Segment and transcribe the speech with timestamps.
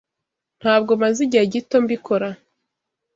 [0.61, 2.29] Ntabwo maze igihe gito mbikora.